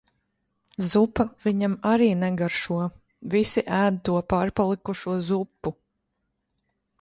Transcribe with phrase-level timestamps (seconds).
[0.93, 2.79] Zupa viņam arī negaršo.
[3.35, 5.75] Visi ēd to pārpalikušo zupu.